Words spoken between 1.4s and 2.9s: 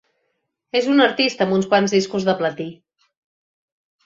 amb uns quants discos de platí.